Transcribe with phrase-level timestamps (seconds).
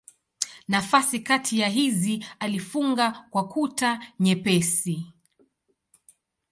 [0.67, 5.13] Nafasi kati ya hizi alifunga kwa kuta nyepesi.